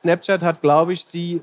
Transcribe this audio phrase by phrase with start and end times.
[0.00, 1.40] Snapchat hat, glaube ich, die,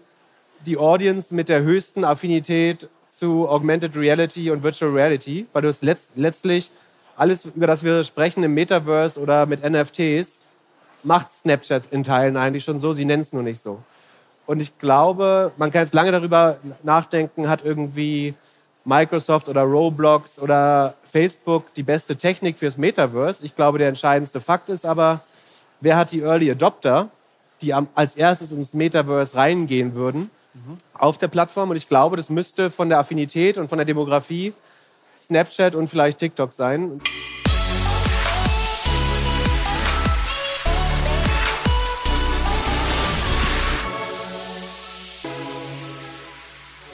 [0.66, 5.82] die Audience mit der höchsten Affinität zu Augmented Reality und Virtual Reality, weil du es
[5.82, 6.72] letzt, letztlich
[7.16, 10.42] alles, über das wir sprechen im Metaverse oder mit NFTs,
[11.04, 13.80] macht Snapchat in Teilen eigentlich schon so, sie nennen es nur nicht so.
[14.46, 18.34] Und ich glaube, man kann jetzt lange darüber nachdenken, hat irgendwie
[18.86, 23.44] Microsoft oder Roblox oder Facebook die beste Technik fürs Metaverse.
[23.44, 25.22] Ich glaube, der entscheidendste Fakt ist aber,
[25.82, 27.10] wer hat die Early Adopter,
[27.62, 30.78] die als erstes ins Metaverse reingehen würden mhm.
[30.94, 31.70] auf der Plattform.
[31.70, 34.54] Und ich glaube, das müsste von der Affinität und von der Demografie
[35.20, 37.02] Snapchat und vielleicht TikTok sein.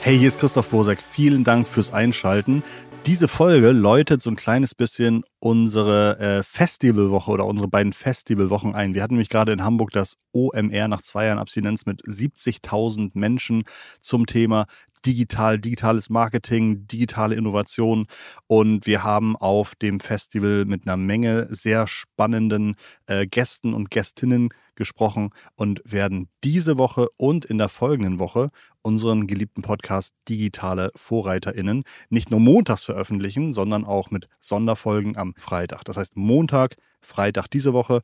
[0.00, 1.00] Hey, hier ist Christoph Bosek.
[1.00, 2.62] Vielen Dank fürs Einschalten.
[3.06, 8.94] Diese Folge läutet so ein kleines bisschen unsere äh, Festivalwoche oder unsere beiden Festivalwochen ein.
[8.94, 13.64] Wir hatten nämlich gerade in Hamburg das OMR nach zwei Jahren Abstinenz mit 70.000 Menschen
[14.00, 14.64] zum Thema
[15.06, 18.06] digital, digitales Marketing, digitale Innovation.
[18.46, 24.50] Und wir haben auf dem Festival mit einer Menge sehr spannenden äh, Gästen und Gästinnen
[24.74, 28.50] gesprochen und werden diese Woche und in der folgenden Woche
[28.82, 35.84] unseren geliebten Podcast Digitale VorreiterInnen nicht nur montags veröffentlichen, sondern auch mit Sonderfolgen am Freitag.
[35.84, 38.02] Das heißt, Montag, Freitag diese Woche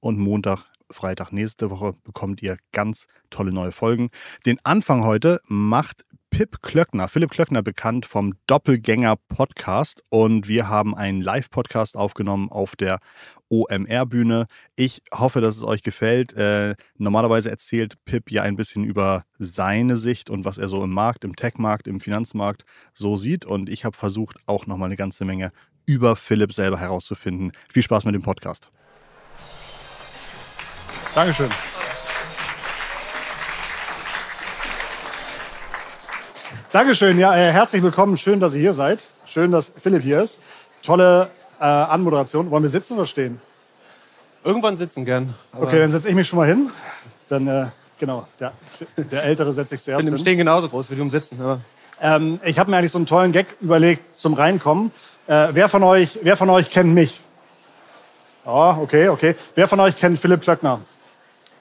[0.00, 4.08] und Montag, Freitag nächste Woche bekommt ihr ganz tolle neue Folgen.
[4.46, 10.02] Den Anfang heute macht Pip Klöckner, Philipp Klöckner, bekannt vom Doppelgänger Podcast.
[10.08, 13.00] Und wir haben einen Live-Podcast aufgenommen auf der
[13.50, 14.46] OMR-Bühne.
[14.74, 16.32] Ich hoffe, dass es euch gefällt.
[16.32, 20.90] Äh, normalerweise erzählt Pip ja ein bisschen über seine Sicht und was er so im
[20.90, 23.44] Markt, im Tech-Markt, im Finanzmarkt so sieht.
[23.44, 25.52] Und ich habe versucht, auch nochmal eine ganze Menge
[25.84, 27.52] über Philipp selber herauszufinden.
[27.70, 28.70] Viel Spaß mit dem Podcast.
[31.14, 31.50] Dankeschön.
[36.72, 38.16] Dankeschön, ja, äh, herzlich willkommen.
[38.16, 39.04] Schön, dass ihr hier seid.
[39.26, 40.40] Schön, dass Philipp hier ist.
[40.82, 41.28] Tolle
[41.60, 42.50] äh, Anmoderation.
[42.50, 43.42] Wollen wir sitzen oder stehen?
[44.42, 45.34] Irgendwann sitzen gern.
[45.54, 46.70] Okay, dann setze ich mich schon mal hin.
[47.28, 47.66] Dann, äh,
[47.98, 48.52] genau, der,
[48.96, 50.08] der Ältere setzt sich zuerst hin.
[50.08, 51.60] Ich bin im Stehen genauso groß wie du im Sitzen.
[52.00, 54.92] Ähm, ich habe mir eigentlich so einen tollen Gag überlegt zum Reinkommen.
[55.26, 57.20] Äh, wer, von euch, wer von euch kennt mich?
[58.46, 59.36] Oh, okay, okay.
[59.54, 60.80] Wer von euch kennt Philipp Klöckner?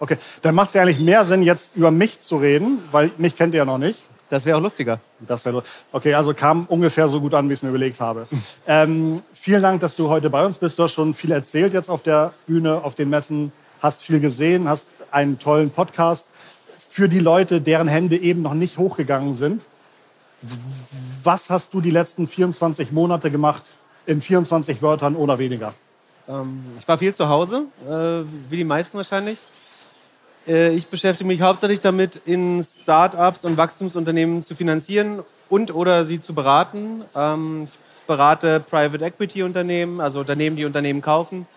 [0.02, 3.36] Okay, dann macht es ja eigentlich mehr Sinn, jetzt über mich zu reden, weil mich
[3.36, 4.02] kennt ihr ja noch nicht.
[4.30, 5.00] Das wäre auch lustiger.
[5.20, 8.28] Das wäre okay, also kam ungefähr so gut an, wie ich es mir überlegt habe.
[8.66, 10.80] ähm, vielen Dank, dass du heute bei uns bist.
[10.80, 14.68] Du hast schon viel erzählt jetzt auf der Bühne, auf den Messen, hast viel gesehen,
[14.68, 16.26] hast einen tollen Podcast.
[16.90, 19.68] Für die Leute, deren Hände eben noch nicht hochgegangen sind,
[21.22, 23.66] was hast du die letzten 24 Monate gemacht
[24.08, 25.76] in 24 Wörtern oder weniger?
[26.28, 29.38] Ähm, ich war viel zu Hause, äh, wie die meisten wahrscheinlich.
[30.48, 36.20] Äh, ich beschäftige mich hauptsächlich damit, in Startups und Wachstumsunternehmen zu finanzieren und oder sie
[36.20, 37.04] zu beraten.
[37.16, 41.48] Ähm, ich berate Private Equity Unternehmen, also Unternehmen, die Unternehmen kaufen,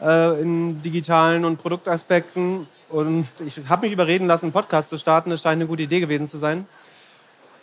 [0.00, 2.66] äh, in digitalen und Produktaspekten.
[2.88, 5.30] Und ich habe mich überreden lassen, einen Podcast zu starten.
[5.30, 6.66] Das scheint eine gute Idee gewesen zu sein.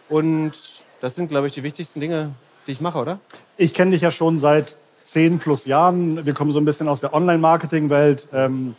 [0.09, 0.53] Und
[0.99, 2.31] das sind, glaube ich, die wichtigsten Dinge,
[2.67, 3.19] die ich mache, oder?
[3.55, 6.25] Ich kenne dich ja schon seit zehn plus Jahren.
[6.25, 8.27] Wir kommen so ein bisschen aus der Online-Marketing-Welt.
[8.33, 8.75] Ähm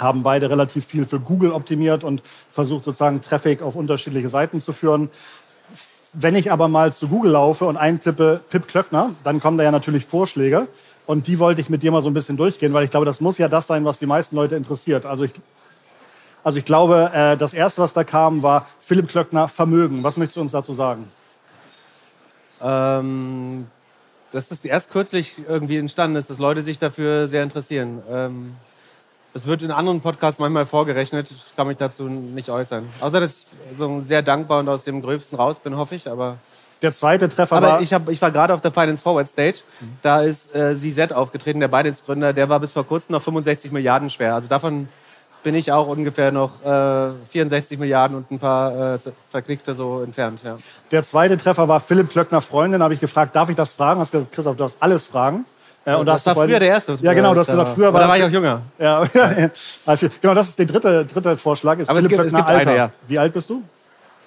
[0.00, 4.72] haben beide relativ viel für Google optimiert und versucht sozusagen Traffic auf unterschiedliche Seiten zu
[4.72, 5.10] führen.
[6.12, 9.70] Wenn ich aber mal zu Google laufe und eintippe Pip Klöckner, dann kommen da ja
[9.70, 10.68] natürlich Vorschläge.
[11.06, 13.20] Und die wollte ich mit dir mal so ein bisschen durchgehen, weil ich glaube, das
[13.20, 15.06] muss ja das sein, was die meisten Leute interessiert.
[15.06, 15.32] Also ich,
[16.44, 20.02] also ich glaube, äh, das Erste, was da kam, war Philipp Klöckner Vermögen.
[20.02, 21.08] Was möchtest du uns dazu sagen?
[22.60, 23.66] Ähm,
[24.30, 28.02] dass das erst kürzlich irgendwie entstanden ist, dass Leute sich dafür sehr interessieren.
[28.08, 28.54] Ähm,
[29.32, 31.30] das wird in anderen Podcasts manchmal vorgerechnet.
[31.30, 32.86] Ich kann mich dazu nicht äußern.
[33.00, 36.10] Außer, dass ich so sehr dankbar und aus dem Gröbsten raus bin, hoffe ich.
[36.10, 36.36] Aber
[36.82, 37.80] der zweite Treffer aber war.
[37.80, 39.60] Ich, hab, ich war gerade auf der Finance Forward Stage.
[40.02, 42.32] Da ist äh, CZ aufgetreten, der Binance-Gründer.
[42.32, 44.34] Der war bis vor kurzem noch 65 Milliarden schwer.
[44.34, 44.88] Also davon
[45.42, 48.98] bin ich auch ungefähr noch äh, 64 Milliarden und ein paar äh,
[49.30, 50.40] Verklickte so entfernt.
[50.44, 50.56] Ja.
[50.90, 52.80] Der zweite Treffer war Philipp Klöckner Freundin.
[52.80, 54.00] Da habe ich gefragt, darf ich das fragen?
[54.00, 55.46] Hast gesagt, Christoph, du darfst alles fragen.
[55.84, 56.96] Ja, und das war früher der erste.
[57.00, 58.00] Ja, genau, du hast gesagt, früher war.
[58.00, 58.62] Da war ich auch jünger.
[58.78, 59.04] Ja,
[60.20, 61.78] genau, das ist der dritte, dritte Vorschlag.
[61.78, 62.70] Ist Aber Philipp es gibt, es gibt Alter.
[62.70, 62.90] Eine, ja.
[63.08, 63.62] Wie alt bist du?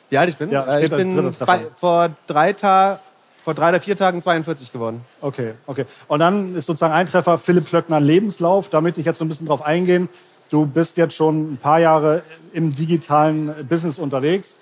[0.09, 0.51] Wie alt ich bin?
[0.51, 2.99] Ja, ich bin zwei, vor drei Tagen.
[3.43, 5.05] Vor drei oder vier Tagen 42 geworden.
[5.21, 5.85] Okay, okay.
[6.07, 8.69] Und dann ist sozusagen ein Treffer Philipp Klöckner Lebenslauf.
[8.69, 10.09] Da möchte ich jetzt so ein bisschen drauf eingehen.
[10.49, 12.23] Du bist jetzt schon ein paar Jahre
[12.53, 14.61] im digitalen Business unterwegs.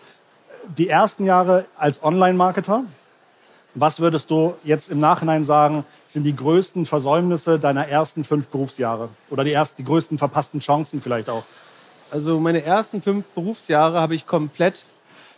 [0.77, 2.83] Die ersten Jahre als Online-Marketer,
[3.75, 9.09] was würdest du jetzt im Nachhinein sagen, sind die größten Versäumnisse deiner ersten fünf Berufsjahre?
[9.29, 11.43] Oder die, ersten, die größten verpassten Chancen vielleicht auch?
[12.13, 14.83] also meine ersten fünf Berufsjahre habe ich komplett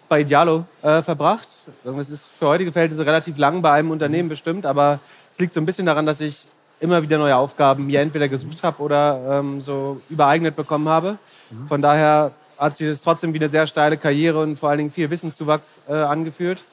[0.10, 1.48] bei Idealo äh, verbracht.
[1.84, 5.00] Das ist für heutige Verhältnisse relativ lang bei einem Unternehmen bestimmt, aber
[5.32, 6.46] es liegt so ein bisschen daran, dass ich
[6.82, 11.18] immer wieder neue Aufgaben mir entweder gesucht habe oder ähm, so übereignet bekommen habe.
[11.50, 11.68] Mhm.
[11.68, 14.92] Von daher hat sich das trotzdem wie eine sehr steile Karriere und vor allen Dingen
[14.92, 16.64] viel Wissenszuwachs äh, angeführt.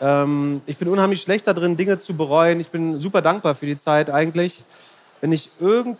[0.00, 2.60] Ähm, ich bin unheimlich schlecht darin, Dinge zu bereuen.
[2.60, 4.62] Ich bin super dankbar für die Zeit eigentlich.
[5.20, 5.98] Wenn ich irgend,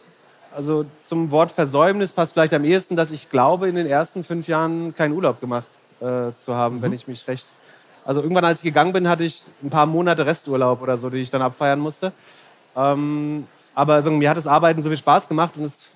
[0.54, 4.48] also zum Wort Versäumnis passt vielleicht am ehesten, dass ich glaube, in den ersten fünf
[4.48, 5.68] Jahren keinen Urlaub gemacht
[6.00, 6.82] äh, zu haben, mhm.
[6.82, 7.46] wenn ich mich recht.
[8.04, 11.18] Also irgendwann, als ich gegangen bin, hatte ich ein paar Monate Resturlaub oder so, die
[11.18, 12.12] ich dann abfeiern musste.
[12.74, 15.94] Ähm, aber also, mir hat das Arbeiten so viel Spaß gemacht und es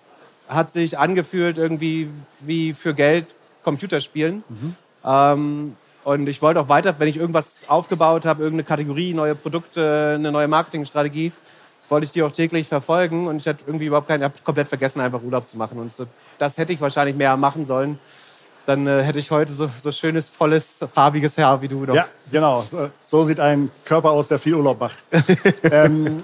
[0.49, 2.11] hat sich angefühlt irgendwie
[2.41, 3.27] wie für Geld
[3.63, 4.45] Computerspielen.
[4.49, 4.77] Mhm.
[5.05, 10.13] Ähm, und ich wollte auch weiter, wenn ich irgendwas aufgebaut habe, irgendeine Kategorie, neue Produkte,
[10.17, 11.33] eine neue Marketingstrategie,
[11.89, 13.27] wollte ich die auch täglich verfolgen.
[13.27, 15.79] Und ich hatte irgendwie überhaupt keinen, habe komplett vergessen, einfach Urlaub zu machen.
[15.79, 16.07] Und so,
[16.39, 17.99] das hätte ich wahrscheinlich mehr machen sollen.
[18.67, 21.95] Dann äh, hätte ich heute so, so schönes, volles, farbiges Haar wie du noch.
[21.95, 22.61] Ja, genau.
[22.61, 24.99] So, so sieht ein Körper aus, der viel Urlaub macht.
[25.65, 26.19] ähm,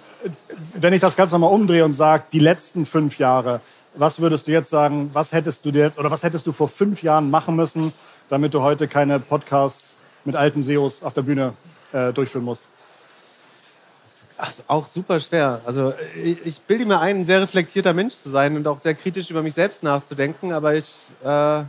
[0.74, 3.60] wenn ich das Ganze nochmal umdrehe und sage, die letzten fünf Jahre,
[3.94, 6.68] was würdest du jetzt sagen, was hättest du dir jetzt oder was hättest du vor
[6.68, 7.92] fünf Jahren machen müssen,
[8.30, 11.52] damit du heute keine Podcasts mit alten SEOs auf der Bühne
[11.92, 12.64] äh, durchführen musst?
[14.38, 15.60] Ach, auch super schwer.
[15.66, 15.92] Also
[16.24, 19.30] ich, ich, bilde mir ein, ein sehr reflektierter Mensch zu sein und auch sehr kritisch
[19.30, 20.52] über mich selbst nachzudenken.
[20.52, 21.62] Aber ich, äh,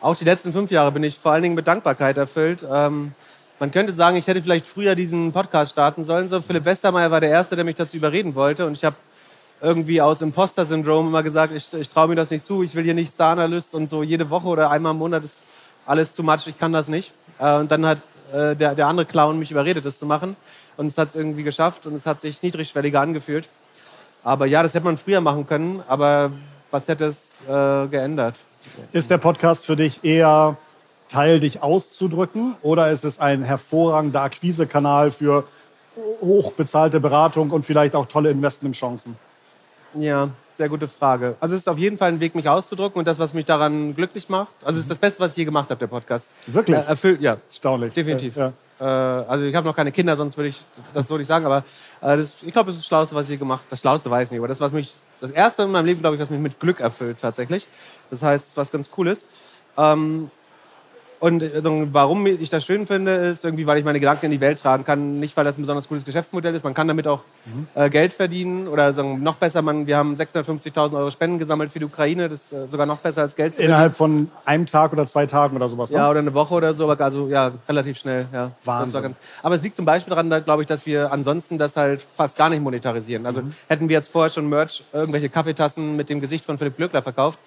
[0.00, 2.64] auch die letzten fünf Jahre bin ich vor allen Dingen mit Dankbarkeit erfüllt.
[2.70, 3.12] Ähm,
[3.58, 6.28] man könnte sagen, ich hätte vielleicht früher diesen Podcast starten sollen.
[6.28, 8.66] So, Philipp Westermeier war der Erste, der mich dazu überreden wollte.
[8.66, 8.96] Und ich habe
[9.60, 12.94] irgendwie aus Imposter-Syndrom immer gesagt, ich, ich traue mir das nicht zu, ich will hier
[12.94, 15.44] nicht Star-Analyst und so jede Woche oder einmal im Monat ist
[15.86, 17.12] alles too much, ich kann das nicht.
[17.38, 17.98] Äh, und dann hat
[18.32, 20.36] äh, der, der andere Clown mich überredet, das zu machen.
[20.76, 23.48] Und es hat es irgendwie geschafft und es hat sich niedrigschwelliger angefühlt.
[24.22, 26.32] Aber ja, das hätte man früher machen können, aber
[26.70, 28.36] was hätte es äh, geändert?
[28.92, 30.56] Ist der Podcast für dich eher
[31.08, 35.44] Teil, dich auszudrücken oder ist es ein hervorragender Akquisekanal für
[36.20, 39.16] hochbezahlte Beratung und vielleicht auch tolle Investmentchancen?
[39.94, 41.36] Ja, sehr gute Frage.
[41.40, 43.94] Also es ist auf jeden Fall ein Weg, mich auszudrücken und das, was mich daran
[43.94, 44.52] glücklich macht.
[44.62, 46.30] Also es ist das Beste, was ich je gemacht habe, der Podcast.
[46.46, 46.76] Wirklich?
[46.76, 47.36] Äh, erfüllt, ja.
[47.48, 47.92] Erstaunlich.
[47.92, 48.36] Definitiv.
[48.36, 48.52] Äh, ja.
[48.80, 48.84] äh,
[49.28, 50.62] also ich habe noch keine Kinder, sonst würde ich
[50.92, 51.64] das so nicht sagen, aber
[52.00, 53.70] äh, das, ich glaube, das ist das Schlauste, was ich je gemacht habe.
[53.70, 56.16] Das Schlauste weiß ich nicht, aber das, was mich, das Erste in meinem Leben, glaube
[56.16, 57.66] ich, was mich mit Glück erfüllt tatsächlich.
[58.10, 59.26] Das heißt, was ganz cool ist.
[59.76, 60.30] Ähm,
[61.20, 64.40] und also, warum ich das schön finde, ist irgendwie, weil ich meine Gedanken in die
[64.40, 65.20] Welt tragen kann.
[65.20, 66.64] Nicht, weil das ein besonders cooles Geschäftsmodell ist.
[66.64, 67.66] Man kann damit auch mhm.
[67.74, 69.62] äh, Geld verdienen oder sagen, noch besser.
[69.62, 72.28] Man, wir haben 650.000 Euro Spenden gesammelt für die Ukraine.
[72.28, 75.26] Das ist äh, sogar noch besser als Geld zu Innerhalb von einem Tag oder zwei
[75.26, 75.90] Tagen oder sowas.
[75.90, 75.96] Ne?
[75.96, 76.88] Ja, oder eine Woche oder so.
[76.88, 78.26] Also ja, relativ schnell.
[78.32, 78.50] Ja.
[78.64, 79.02] Wahnsinn.
[79.02, 82.36] Ganz, aber es liegt zum Beispiel daran, glaube ich, dass wir ansonsten das halt fast
[82.36, 83.26] gar nicht monetarisieren.
[83.26, 83.54] Also mhm.
[83.68, 87.38] hätten wir jetzt vorher schon Merch, irgendwelche Kaffeetassen mit dem Gesicht von Philipp Glöckler verkauft,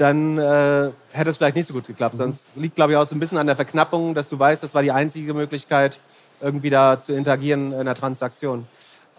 [0.00, 2.14] dann äh, hätte es vielleicht nicht so gut geklappt.
[2.14, 2.18] Mhm.
[2.18, 4.74] Sonst liegt, glaube ich, auch so ein bisschen an der Verknappung, dass du weißt, das
[4.74, 5.98] war die einzige Möglichkeit,
[6.40, 8.66] irgendwie da zu interagieren in einer Transaktion.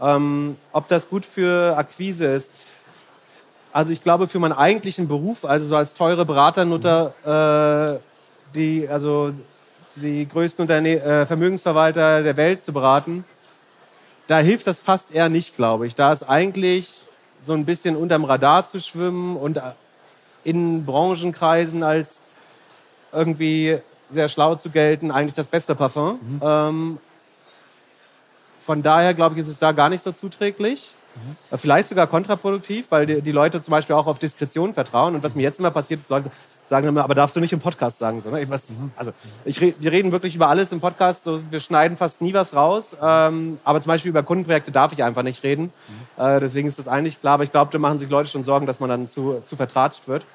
[0.02, 2.52] Ähm, ob das gut für Akquise ist?
[3.72, 9.32] Also ich glaube, für meinen eigentlichen Beruf, also so als teure Beraternutter, äh, die, also
[9.96, 13.24] die größten Unterne äh, Vermögensverwalter der Welt zu beraten,
[14.28, 15.94] da hilft das fast eher nicht, glaube ich.
[15.94, 16.90] Da ist eigentlich
[17.40, 19.62] so ein bisschen unterm Radar zu schwimmen und
[20.44, 22.28] in Branchenkreisen als
[23.12, 23.80] irgendwie
[24.10, 26.20] sehr schlau zu gelten, eigentlich das beste Parfum.
[26.22, 26.40] Mhm.
[26.42, 26.98] Ähm,
[28.66, 30.92] von daher glaube ich, ist es da gar nicht so zuträglich.
[31.16, 31.58] Mhm.
[31.58, 35.16] Vielleicht sogar kontraproduktiv, weil die, die, Leute zum Beispiel auch auf Diskretion vertrauen.
[35.16, 36.36] Und was mir jetzt immer passiert ist, Leute sagen
[36.80, 38.22] immer, aber darfst du nicht im Podcast sagen.
[38.22, 38.50] So, ne?
[38.50, 39.12] was, also,
[39.46, 41.24] ich, wir reden wirklich über alles im Podcast.
[41.24, 42.96] So, wir schneiden fast nie was raus.
[43.02, 45.74] Ähm, aber zum Beispiel über Kundenprojekte darf ich einfach nicht reden.
[46.18, 46.24] Mhm.
[46.24, 47.36] Äh, deswegen ist das eigentlich klar.
[47.36, 50.08] Aber ich glaube, da machen sich Leute schon Sorgen, dass man dann zu, zu vertratscht
[50.08, 50.26] wird.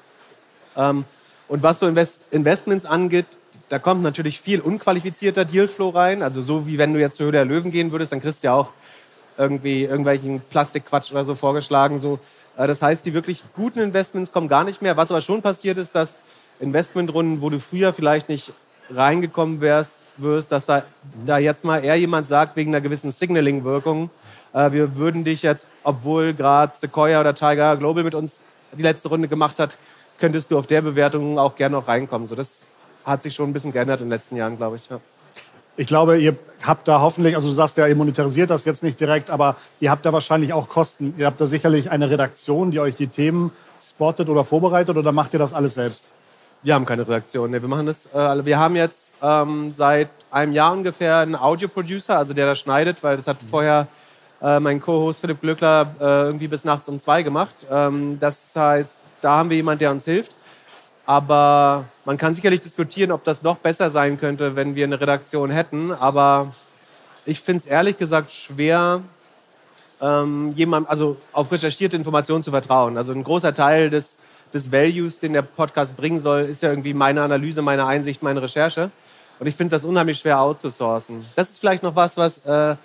[0.75, 1.05] Ähm,
[1.47, 3.25] und was so Invest Investments angeht,
[3.69, 6.21] da kommt natürlich viel unqualifizierter Dealflow rein.
[6.21, 8.47] Also so wie wenn du jetzt zur Höhe der Löwen gehen würdest, dann kriegst du
[8.47, 8.71] ja auch
[9.37, 11.99] irgendwie irgendwelchen Plastikquatsch oder so vorgeschlagen.
[11.99, 12.19] So.
[12.57, 14.97] Äh, das heißt, die wirklich guten Investments kommen gar nicht mehr.
[14.97, 16.15] Was aber schon passiert ist, dass
[16.59, 18.51] Investmentrunden, wo du früher vielleicht nicht
[18.89, 20.83] reingekommen wärst, wirst, dass da,
[21.25, 24.09] da jetzt mal eher jemand sagt, wegen einer gewissen Signaling-Wirkung,
[24.53, 28.41] äh, wir würden dich jetzt, obwohl gerade Sequoia oder Tiger Global mit uns
[28.71, 29.77] die letzte Runde gemacht hat,
[30.19, 32.27] könntest du auf der Bewertung auch gerne noch reinkommen.
[32.27, 32.61] So, das
[33.05, 34.89] hat sich schon ein bisschen geändert in den letzten Jahren, glaube ich.
[34.89, 34.99] Ja.
[35.79, 38.99] Ich glaube, ihr habt da hoffentlich, also du sagst ja, ihr monetarisiert das jetzt nicht
[38.99, 41.13] direkt, aber ihr habt da wahrscheinlich auch Kosten.
[41.17, 45.33] Ihr habt da sicherlich eine Redaktion, die euch die Themen spottet oder vorbereitet oder macht
[45.33, 46.09] ihr das alles selbst?
[46.63, 47.51] Wir haben keine Redaktion.
[47.51, 48.07] Nee, wir machen das.
[48.13, 53.03] Äh, wir haben jetzt ähm, seit einem Jahr ungefähr einen Audio-Producer, also der das schneidet,
[53.03, 53.47] weil das hat mhm.
[53.47, 53.87] vorher
[54.41, 57.67] äh, mein Co-Host Philipp Glückler äh, irgendwie bis nachts um zwei gemacht.
[57.71, 60.31] Ähm, das heißt, da haben wir jemanden, der uns hilft.
[61.07, 65.49] Aber man kann sicherlich diskutieren, ob das noch besser sein könnte, wenn wir eine Redaktion
[65.49, 65.93] hätten.
[65.93, 66.51] Aber
[67.25, 69.01] ich finde es ehrlich gesagt schwer,
[70.01, 72.97] ähm, jemand, also auf recherchierte Informationen zu vertrauen.
[72.97, 74.17] Also ein großer Teil des,
[74.53, 78.41] des Values, den der Podcast bringen soll, ist ja irgendwie meine Analyse, meine Einsicht, meine
[78.41, 78.91] Recherche.
[79.39, 81.25] Und ich finde das unheimlich schwer outzusourcen.
[81.35, 82.75] Das ist vielleicht noch was, was äh,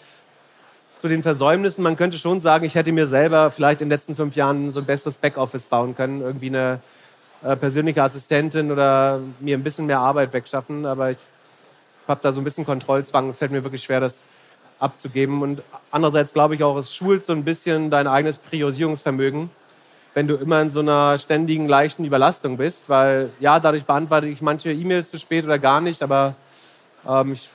[1.01, 4.15] zu den Versäumnissen, man könnte schon sagen, ich hätte mir selber vielleicht in den letzten
[4.15, 6.79] fünf Jahren so ein besseres Backoffice bauen können, irgendwie eine
[7.45, 10.87] äh, persönliche Assistentin oder mir ein bisschen mehr Arbeit wegschaffen.
[10.87, 11.19] Aber ich
[12.09, 13.29] habe da so ein bisschen Kontrollzwang.
[13.29, 14.21] Es fällt mir wirklich schwer, das
[14.79, 15.43] abzugeben.
[15.43, 19.51] Und andererseits glaube ich auch, es schult so ein bisschen dein eigenes Priorisierungsvermögen,
[20.15, 22.89] wenn du immer in so einer ständigen, leichten Überlastung bist.
[22.89, 26.35] Weil ja, dadurch beantworte ich manche E-Mails zu spät oder gar nicht, aber
[27.09, 27.49] ähm, ich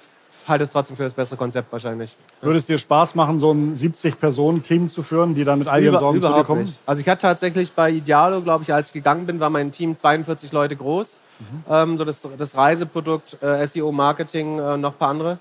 [0.48, 2.16] halte es trotzdem für das bessere Konzept wahrscheinlich.
[2.42, 5.90] Würde es dir Spaß machen, so ein 70-Personen-Team zu führen, die dann mit all ihren
[5.90, 6.64] Über, Sorgen zu dir kommen?
[6.64, 6.76] Nicht.
[6.86, 9.96] Also ich hatte tatsächlich bei Idealo, glaube ich, als ich gegangen bin, war mein Team
[9.96, 11.16] 42 Leute groß.
[11.40, 11.64] Mhm.
[11.70, 15.38] Ähm, so das, das Reiseprodukt, äh, SEO, Marketing, äh, noch ein paar andere.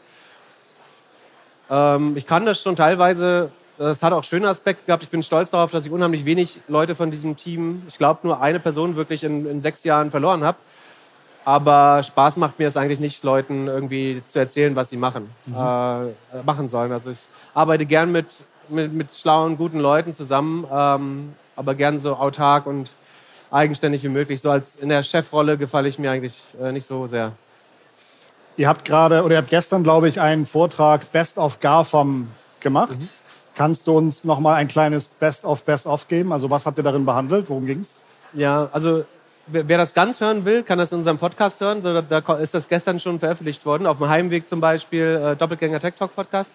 [1.70, 5.02] Ähm, ich kann das schon teilweise, das hat auch schöne Aspekte gehabt.
[5.02, 8.40] Ich bin stolz darauf, dass ich unheimlich wenig Leute von diesem Team, ich glaube nur
[8.40, 10.58] eine Person wirklich in, in sechs Jahren verloren habe.
[11.46, 15.54] Aber Spaß macht mir es eigentlich nicht, Leuten irgendwie zu erzählen, was sie machen, mhm.
[15.54, 16.90] äh, machen sollen.
[16.90, 17.20] Also ich
[17.54, 18.26] arbeite gern mit,
[18.68, 22.90] mit, mit schlauen, guten Leuten zusammen, ähm, aber gern so autark und
[23.52, 24.40] eigenständig wie möglich.
[24.40, 27.30] So als in der Chefrolle gefalle ich mir eigentlich äh, nicht so sehr.
[28.56, 32.26] Ihr habt gerade oder ihr habt gestern, glaube ich, einen Vortrag Best of GAFAM
[32.58, 32.98] gemacht.
[32.98, 33.08] Mhm.
[33.54, 36.32] Kannst du uns noch mal ein kleines Best of Best of geben?
[36.32, 37.48] Also was habt ihr darin behandelt?
[37.48, 37.94] Worum ging es?
[38.32, 39.04] Ja, also
[39.46, 41.82] wer das ganz hören will, kann das in unserem Podcast hören.
[41.82, 43.86] Da ist das gestern schon veröffentlicht worden.
[43.86, 46.52] Auf dem Heimweg zum Beispiel äh, Doppelgänger Tech Talk Podcast.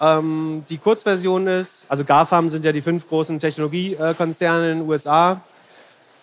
[0.00, 5.40] Ähm, die Kurzversion ist, also GAFAM sind ja die fünf großen Technologiekonzerne in den USA.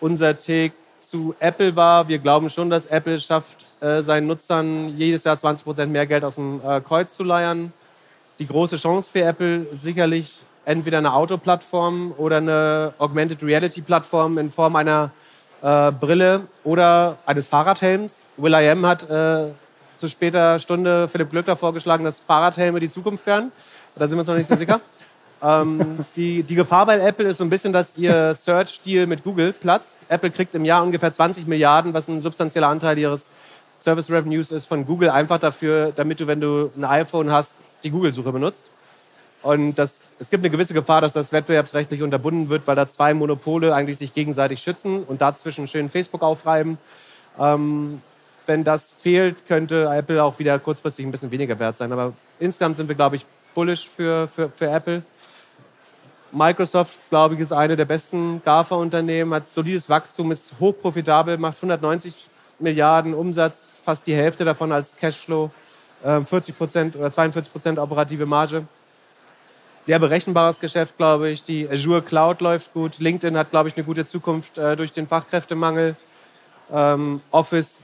[0.00, 5.24] Unser Take zu Apple war, wir glauben schon, dass Apple schafft, äh, seinen Nutzern jedes
[5.24, 7.72] Jahr 20 Prozent mehr Geld aus dem äh, Kreuz zu leiern.
[8.38, 14.50] Die große Chance für Apple sicherlich entweder eine Autoplattform oder eine Augmented Reality Plattform in
[14.50, 15.10] Form einer
[15.62, 18.22] äh, Brille oder eines Fahrradhelms.
[18.36, 19.50] Will.i.am hat äh,
[19.96, 23.52] zu später Stunde Philipp Glöckler vorgeschlagen, dass Fahrradhelme die Zukunft wären.
[23.96, 24.80] Da sind wir uns noch nicht so sicher.
[25.42, 29.52] ähm, die, die Gefahr bei Apple ist so ein bisschen, dass ihr Search-Deal mit Google
[29.52, 30.06] platzt.
[30.08, 33.30] Apple kriegt im Jahr ungefähr 20 Milliarden, was ein substanzieller Anteil ihres
[33.76, 37.90] Service Revenues ist von Google, einfach dafür, damit du, wenn du ein iPhone hast, die
[37.90, 38.70] Google-Suche benutzt.
[39.42, 43.14] Und das, es gibt eine gewisse Gefahr, dass das wettbewerbsrechtlich unterbunden wird, weil da zwei
[43.14, 46.76] Monopole eigentlich sich gegenseitig schützen und dazwischen schön Facebook aufreiben.
[47.38, 48.02] Ähm,
[48.44, 51.90] wenn das fehlt, könnte Apple auch wieder kurzfristig ein bisschen weniger wert sein.
[51.90, 53.24] Aber insgesamt sind wir, glaube ich,
[53.54, 55.02] bullish für, für, für Apple.
[56.32, 62.28] Microsoft, glaube ich, ist eine der besten GAFA-Unternehmen, hat solides Wachstum, ist hochprofitabel, macht 190
[62.58, 65.50] Milliarden Umsatz, fast die Hälfte davon als Cashflow,
[66.02, 68.66] 40 ähm, Prozent oder 42 Prozent operative Marge
[69.84, 71.42] sehr berechenbares Geschäft, glaube ich.
[71.44, 72.98] Die Azure Cloud läuft gut.
[72.98, 75.96] LinkedIn hat, glaube ich, eine gute Zukunft äh, durch den Fachkräftemangel.
[76.72, 77.78] Ähm, Office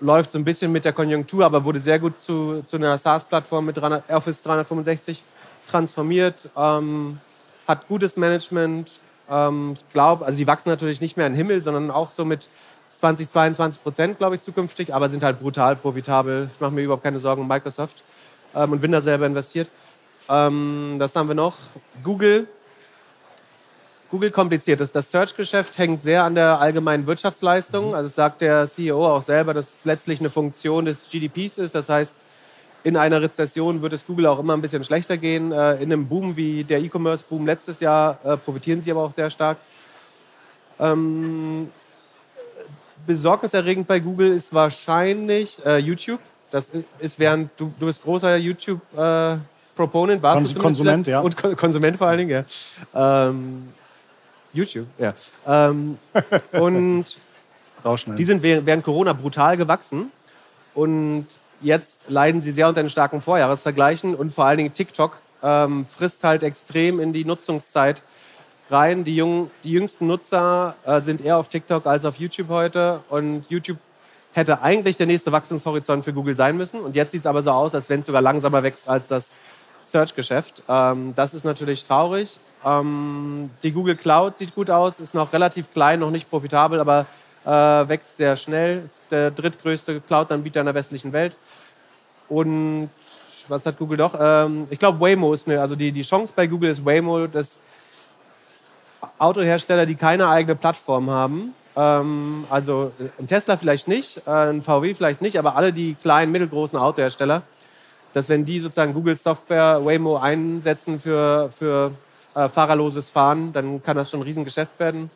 [0.00, 3.66] läuft so ein bisschen mit der Konjunktur, aber wurde sehr gut zu, zu einer SaaS-Plattform
[3.66, 5.22] mit 300, Office 365
[5.68, 6.48] transformiert.
[6.56, 7.18] Ähm,
[7.66, 8.90] hat gutes Management.
[9.30, 12.48] Ähm, glaube, also die wachsen natürlich nicht mehr in den Himmel, sondern auch so mit
[12.96, 16.50] 20, 22 Prozent, glaube ich, zukünftig, aber sind halt brutal profitabel.
[16.52, 18.02] Ich mache mir überhaupt keine Sorgen um Microsoft
[18.54, 19.68] ähm, und bin da selber investiert.
[20.30, 21.56] Ähm, das haben wir noch.
[22.04, 22.46] Google.
[24.10, 24.80] Google kompliziert.
[24.80, 27.88] Das, das Search-Geschäft hängt sehr an der allgemeinen Wirtschaftsleistung.
[27.88, 27.94] Mhm.
[27.94, 31.74] Also sagt der CEO auch selber, dass es letztlich eine Funktion des GDPs ist.
[31.74, 32.14] Das heißt,
[32.82, 35.52] in einer Rezession wird es Google auch immer ein bisschen schlechter gehen.
[35.52, 39.30] Äh, in einem Boom wie der E-Commerce-Boom letztes Jahr äh, profitieren sie aber auch sehr
[39.30, 39.58] stark.
[40.78, 41.70] Ähm,
[43.06, 46.20] besorgniserregend bei Google ist wahrscheinlich äh, YouTube.
[46.50, 49.36] Das ist, während du, du bist großer YouTube äh,
[49.76, 51.20] Proponent warst Kons du Konsument, ja.
[51.20, 52.44] Und Konsument vor allen Dingen,
[52.92, 53.28] ja.
[53.28, 53.68] Ähm,
[54.52, 55.14] YouTube, ja.
[55.46, 55.98] Ähm,
[56.52, 57.06] und
[58.18, 60.10] die sind während Corona brutal gewachsen.
[60.74, 61.26] Und
[61.60, 64.14] jetzt leiden sie sehr unter den starken Vorjahresvergleichen.
[64.14, 68.02] Und vor allen Dingen TikTok ähm, frisst halt extrem in die Nutzungszeit
[68.70, 69.04] rein.
[69.04, 73.00] Die, jungen, die jüngsten Nutzer äh, sind eher auf TikTok als auf YouTube heute.
[73.08, 73.78] Und YouTube
[74.32, 76.80] hätte eigentlich der nächste Wachstumshorizont für Google sein müssen.
[76.80, 79.30] Und jetzt sieht es aber so aus, als wenn es sogar langsamer wächst als das
[79.90, 80.62] Search-Geschäft.
[80.68, 82.38] Ähm, das ist natürlich traurig.
[82.64, 87.06] Ähm, die Google Cloud sieht gut aus, ist noch relativ klein, noch nicht profitabel, aber
[87.44, 87.50] äh,
[87.88, 88.82] wächst sehr schnell.
[88.84, 91.36] Ist der drittgrößte Cloud-Anbieter in der westlichen Welt.
[92.28, 92.90] Und
[93.48, 94.14] was hat Google doch?
[94.18, 97.58] Ähm, ich glaube, Waymo ist eine, also die, die Chance bei Google ist Waymo, dass
[99.18, 104.94] Autohersteller, die keine eigene Plattform haben, Ähm, also ein Tesla vielleicht nicht, äh, ein VW
[104.94, 107.42] vielleicht nicht, aber alle die kleinen, mittelgroßen Autohersteller,
[108.12, 111.92] dass wenn die sozusagen Google Software Waymo einsetzen für, für
[112.34, 115.10] äh, fahrerloses Fahren, dann kann das schon ein Riesengeschäft werden.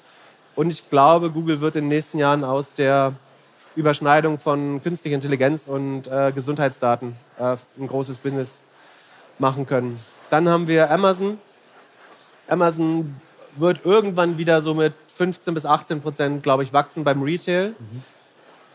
[0.54, 3.14] Und ich glaube, Google wird in den nächsten Jahren aus der
[3.76, 8.56] Überschneidung von künstlicher Intelligenz und äh, Gesundheitsdaten äh, ein großes Business
[9.38, 9.98] machen können.
[10.30, 11.38] Dann haben wir Amazon.
[12.46, 13.16] Amazon
[13.56, 17.70] wird irgendwann wieder so mit 15 bis 18 Prozent, glaube ich, wachsen beim Retail.
[17.70, 18.02] Mhm.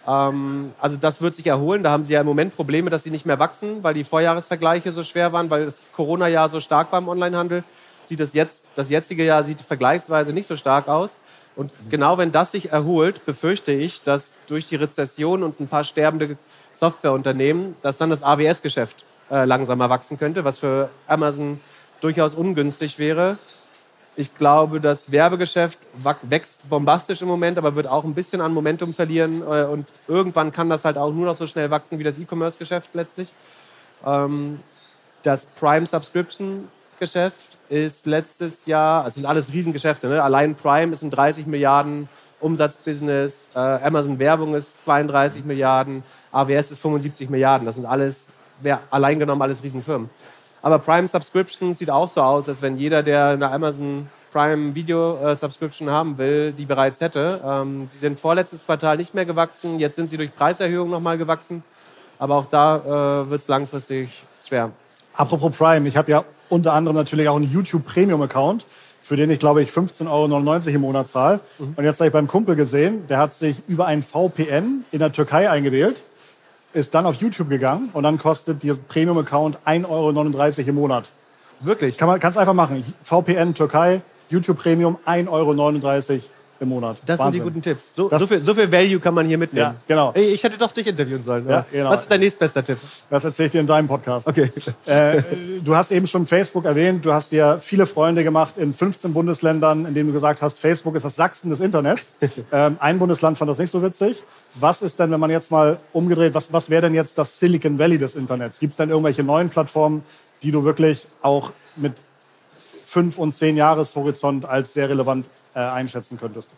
[0.08, 1.84] Ähm, also das wird sich erholen.
[1.84, 4.92] Da haben sie ja im Moment Probleme, dass sie nicht mehr wachsen, weil die Vorjahresvergleiche
[4.92, 7.64] so schwer waren, weil das Corona-Jahr so stark war im Onlinehandel.
[8.06, 11.18] Sieht das jetzt, das jetzige Jahr sieht vergleichsweise nicht so stark aus.
[11.56, 15.84] Und genau wenn das sich erholt, befürchte ich, dass durch die Rezession und ein paar
[15.84, 16.38] sterbende
[16.74, 21.60] Softwareunternehmen, dass dann das AWS-Geschäft äh, langsamer wachsen könnte, was für Amazon
[22.02, 23.38] durchaus ungünstig wäre.
[24.20, 25.80] Ich glaube, das Werbegeschäft
[26.24, 29.42] wächst bombastisch im Moment, aber wird auch ein bisschen an Momentum verlieren.
[29.44, 32.90] Äh, und irgendwann kann das halt auch nur noch so schnell wachsen wie das E-Commerce-Geschäft
[32.96, 33.32] letztlich.
[34.06, 34.60] Ähm,
[35.24, 36.68] das Prime Subscription
[37.00, 40.22] Geschäft ist letztes Jahr, also sind alles Riesengeschäfte, ne?
[40.22, 42.10] allein Prime ist ein 30 Milliarden
[42.42, 47.66] Umsatzbusiness, äh, Amazon Werbung ist 32 Milliarden, AWS ist 75 Milliarden.
[47.66, 48.34] Das sind alles,
[48.92, 50.10] allein genommen alles Riesenfirmen.
[50.62, 55.18] Aber Prime Subscription sieht auch so aus, als wenn jeder, der eine Amazon Prime Video
[55.26, 57.42] äh, Subscription haben will, die bereits hätte.
[57.44, 59.80] Ähm, sie sind vorletztes Quartal nicht mehr gewachsen.
[59.80, 61.64] Jetzt sind sie durch Preiserhöhungen nochmal gewachsen.
[62.20, 64.72] Aber auch da äh, wird es langfristig schwer.
[65.16, 68.66] Apropos Prime, ich habe ja unter anderem natürlich auch einen YouTube Premium Account,
[69.02, 71.40] für den ich glaube ich 15,99 Euro im Monat zahle.
[71.58, 71.74] Mhm.
[71.76, 75.12] Und jetzt habe ich beim Kumpel gesehen, der hat sich über ein VPN in der
[75.12, 76.04] Türkei eingewählt
[76.74, 81.12] ist dann auf YouTube gegangen und dann kostet dieser Premium-Account 1,39 Euro im Monat.
[81.62, 81.98] Wirklich?
[81.98, 82.84] Kann man kannst einfach machen.
[83.04, 85.54] VPN Türkei, YouTube Premium 1,39 Euro
[86.62, 86.98] im Monat.
[87.06, 87.34] Das Wahnsinn.
[87.34, 87.96] sind die guten Tipps.
[87.96, 89.76] So, so, viel, so, viel, Value kann man hier mitnehmen.
[89.76, 90.12] Ja, genau.
[90.14, 91.48] Ey, ich hätte doch dich interviewen sollen.
[91.48, 91.90] Ja, genau.
[91.90, 92.78] Was ist dein nächstbester Tipp?
[93.10, 94.28] Das erzähle ich dir in deinem Podcast.
[94.28, 94.52] Okay.
[94.86, 95.22] Äh,
[95.64, 97.06] du hast eben schon Facebook erwähnt.
[97.06, 100.96] Du hast dir viele Freunde gemacht in 15 Bundesländern, in denen du gesagt hast, Facebook
[100.96, 102.16] ist das Sachsen des Internets.
[102.52, 104.24] ähm, ein Bundesland fand das nicht so witzig.
[104.56, 107.78] Was ist denn, wenn man jetzt mal umgedreht, was, was wäre denn jetzt das Silicon
[107.78, 108.60] Valley des Internets?
[108.60, 110.04] Gibt es denn irgendwelche neuen Plattformen,
[110.42, 111.94] die du wirklich auch mit
[112.86, 116.50] fünf und zehn Jahreshorizont als sehr relevant äh, einschätzen könntest?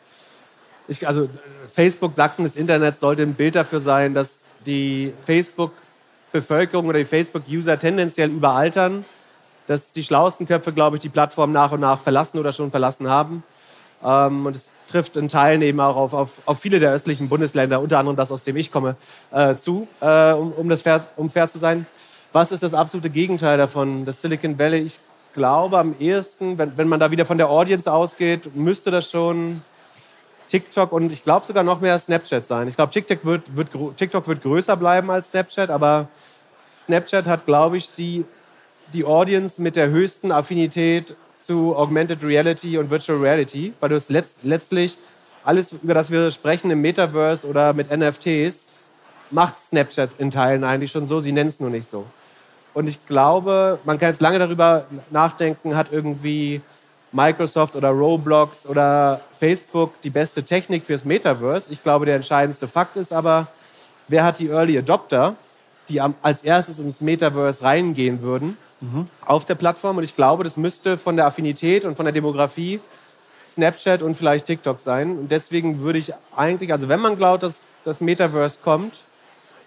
[0.91, 1.30] ich, also
[1.73, 7.80] Facebook Sachsen des Internets sollte ein Bild dafür sein, dass die Facebook-Bevölkerung oder die Facebook-User
[7.80, 9.06] tendenziell überaltern,
[9.67, 13.08] dass die schlauesten Köpfe, glaube ich, die Plattform nach und nach verlassen oder schon verlassen
[13.08, 13.43] haben.
[14.04, 17.82] Ähm, und es trifft in Teilen eben auch auf, auf, auf, viele der östlichen Bundesländer,
[17.82, 18.95] unter anderem das, aus dem ich komme,
[19.32, 21.86] äh, zu, äh, um, um, das fair, um fair zu sein.
[22.32, 24.06] Was ist das absolute Gegenteil davon?
[24.06, 24.99] Das Silicon Valley, ich
[25.34, 29.62] glaube am ehesten, wenn, wenn man da wieder von der Audience ausgeht, müsste das schon
[30.49, 32.67] TikTok und ich glaube sogar noch mehr Snapchat sein.
[32.67, 36.10] Ich glaube, TikTok wird, wird, TikTok wird größer bleiben als Snapchat, aber
[36.86, 38.25] Snapchat hat, glaube ich, die,
[38.93, 44.10] die Audience mit der höchsten Affinität zu Augmented Reality und Virtual Reality, weil du es
[44.10, 44.97] letzt, letztlich
[45.43, 48.67] alles, über das wir sprechen im Metaverse oder mit NFTs,
[49.32, 52.06] macht Snapchat in Teilen eigentlich schon so, sie nennen es nur nicht so.
[52.73, 56.62] Und ich glaube, man kann jetzt lange darüber nachdenken, hat irgendwie
[57.12, 61.71] Microsoft oder Roblox oder Facebook die beste Technik fürs Metaverse.
[61.73, 63.47] Ich glaube, der entscheidendste Fakt ist aber,
[64.08, 65.36] wer hat die Early Adopter,
[65.89, 69.06] die als erstes ins Metaverse reingehen würden mhm.
[69.26, 69.98] auf der Plattform.
[69.98, 72.80] Und ich glaube, das müsste von der Affinität und von der Demografie
[73.48, 75.17] Snapchat und vielleicht TikTok sein.
[75.17, 79.02] Und deswegen würde ich eigentlich, also wenn man glaubt, dass das Metaverse kommt,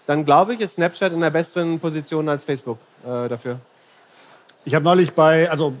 [0.07, 3.59] dann glaube ich, ist Snapchat in einer besseren Position als Facebook äh, dafür.
[4.63, 5.73] Ich habe neulich bei, also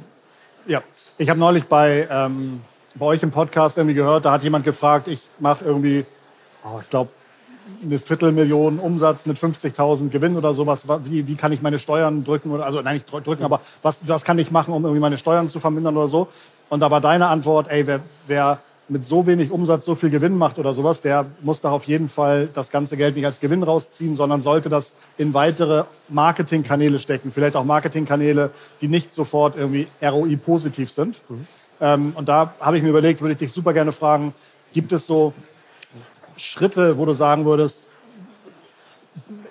[0.67, 0.81] ja,
[1.17, 2.61] ich habe neulich bei, ähm,
[2.95, 6.05] bei euch im Podcast irgendwie gehört, da hat jemand gefragt, ich mache irgendwie,
[6.63, 7.09] oh, ich glaube,
[7.83, 10.85] eine Viertelmillion Umsatz mit 50.000 Gewinn oder sowas.
[11.05, 12.51] Wie, wie kann ich meine Steuern drücken?
[12.51, 15.49] Oder, also nein, nicht drücken, aber was, was kann ich machen, um irgendwie meine Steuern
[15.49, 16.27] zu vermindern oder so?
[16.69, 20.37] Und da war deine Antwort, ey, wer, wer mit so wenig Umsatz so viel Gewinn
[20.37, 23.63] macht oder sowas, der muss da auf jeden Fall das ganze Geld nicht als Gewinn
[23.63, 27.31] rausziehen, sondern sollte das in weitere Marketingkanäle stecken.
[27.31, 28.51] Vielleicht auch Marketingkanäle,
[28.81, 31.19] die nicht sofort irgendwie ROI-positiv sind.
[31.29, 31.47] Mhm.
[31.81, 34.33] Ähm, und da habe ich mir überlegt, würde ich dich super gerne fragen,
[34.71, 35.33] gibt es so
[36.37, 37.87] Schritte, wo du sagen würdest,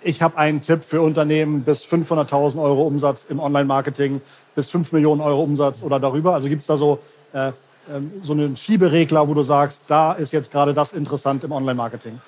[0.03, 4.21] ich habe einen Tipp für Unternehmen bis 500.000 Euro Umsatz im Online-Marketing,
[4.55, 6.35] bis 5 Millionen Euro Umsatz oder darüber?
[6.35, 7.01] Also gibt es da so
[7.33, 7.53] äh,
[7.93, 12.21] ähm, so einen Schieberegler, wo du sagst, da ist jetzt gerade das interessant im Online-Marketing?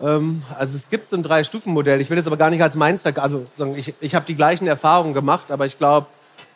[0.00, 2.00] Ähm, also es gibt so ein Drei-Stufen-Modell.
[2.00, 3.18] Ich will das aber gar nicht als meins weg.
[3.18, 3.44] Also
[3.76, 6.06] ich, ich habe die gleichen Erfahrungen gemacht, aber ich glaube,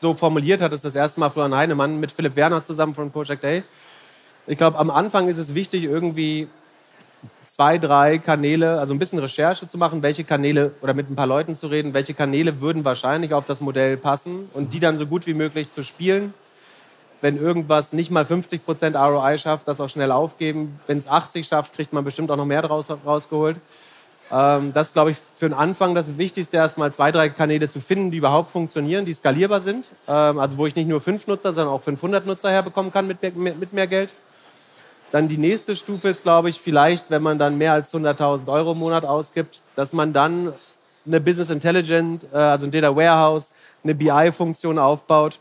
[0.01, 3.45] so formuliert hat es das erste Mal Florian Heinemann mit Philipp Werner zusammen von Project
[3.45, 3.63] A.
[4.49, 6.49] Ich glaube, am Anfang ist es wichtig, irgendwie
[7.49, 11.27] zwei, drei Kanäle, also ein bisschen Recherche zu machen, welche Kanäle oder mit ein paar
[11.27, 15.07] Leuten zu reden, welche Kanäle würden wahrscheinlich auf das Modell passen und die dann so
[15.07, 16.33] gut wie möglich zu spielen.
[17.21, 20.81] Wenn irgendwas nicht mal 50% ROI schafft, das auch schnell aufgeben.
[20.87, 23.59] Wenn es 80 schafft, kriegt man bestimmt auch noch mehr draus rausgeholt.
[24.33, 28.11] Ähm, das glaube ich, für den Anfang das Wichtigste, erstmal zwei, drei Kanäle zu finden,
[28.11, 29.85] die überhaupt funktionieren, die skalierbar sind.
[30.07, 33.21] Ähm, also wo ich nicht nur fünf Nutzer, sondern auch 500 Nutzer herbekommen kann mit,
[33.37, 34.15] mit, mit mehr Geld.
[35.11, 38.73] Dann die nächste Stufe ist, glaube ich, vielleicht, wenn man dann mehr als 100.000 Euro
[38.73, 40.53] im Monat ausgibt, dass man dann
[41.07, 45.39] eine Business Intelligence, äh, also ein Data Warehouse, eine BI-Funktion aufbaut,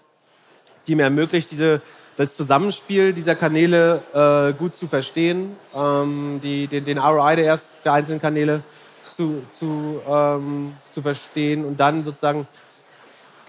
[0.87, 1.81] die mir ermöglicht, diese,
[2.15, 7.67] das Zusammenspiel dieser Kanäle äh, gut zu verstehen, ähm, die, den, den ROI der, erst,
[7.83, 8.63] der einzelnen Kanäle
[9.11, 12.47] zu, zu, ähm, zu verstehen und dann sozusagen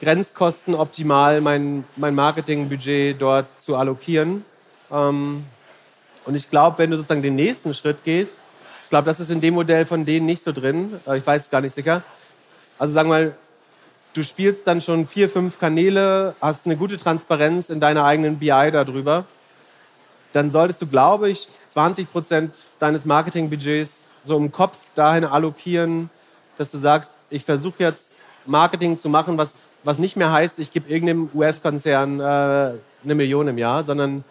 [0.00, 4.44] Grenzkosten optimal mein, mein Marketingbudget dort zu allokieren.
[4.90, 5.44] Ähm,
[6.28, 8.34] und ich glaube, wenn du sozusagen den nächsten Schritt gehst,
[8.82, 11.62] ich glaube, das ist in dem Modell von denen nicht so drin, ich weiß gar
[11.62, 12.02] nicht sicher.
[12.78, 13.34] Also sagen wir mal,
[14.12, 18.70] du spielst dann schon vier, fünf Kanäle, hast eine gute Transparenz in deiner eigenen BI
[18.70, 19.24] darüber,
[20.34, 26.10] dann solltest du, glaube ich, 20 Prozent deines Marketingbudgets so im Kopf dahin allokieren,
[26.58, 30.74] dass du sagst, ich versuche jetzt Marketing zu machen, was, was nicht mehr heißt, ich
[30.74, 34.24] gebe irgendeinem US-Konzern äh, eine Million im Jahr, sondern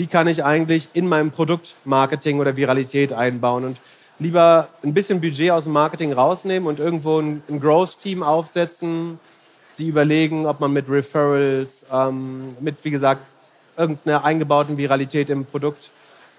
[0.00, 3.82] wie kann ich eigentlich in meinem Produkt Marketing oder Viralität einbauen und
[4.18, 9.20] lieber ein bisschen Budget aus dem Marketing rausnehmen und irgendwo ein, ein Growth-Team aufsetzen,
[9.76, 13.26] die überlegen, ob man mit Referrals, ähm, mit, wie gesagt,
[13.76, 15.90] irgendeiner eingebauten Viralität im Produkt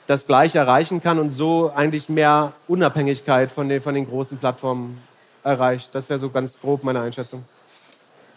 [0.07, 4.99] das Gleiche erreichen kann und so eigentlich mehr Unabhängigkeit von den, von den großen Plattformen
[5.43, 5.93] erreicht.
[5.93, 7.45] Das wäre so ganz grob meine Einschätzung.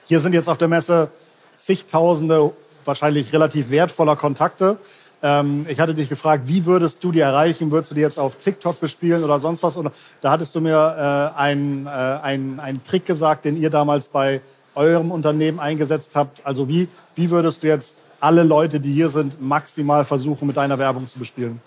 [0.04, 1.08] Hier sind jetzt auf der Messe
[1.56, 2.52] zigtausende
[2.84, 4.76] wahrscheinlich relativ wertvoller Kontakte.
[5.24, 7.70] Ähm, ich hatte dich gefragt, wie würdest du die erreichen?
[7.70, 9.74] Würdest du die jetzt auf TikTok bespielen oder sonst was?
[9.78, 14.08] Oder da hattest du mir äh, einen, äh, einen, einen Trick gesagt, den ihr damals
[14.08, 14.42] bei
[14.74, 16.44] eurem Unternehmen eingesetzt habt.
[16.44, 20.78] Also wie, wie würdest du jetzt alle Leute, die hier sind, maximal versuchen, mit deiner
[20.78, 21.62] Werbung zu bespielen?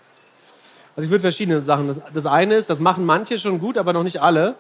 [0.96, 1.88] Also ich würde verschiedene Sachen.
[1.88, 4.54] Das, das eine ist, das machen manche schon gut, aber noch nicht alle,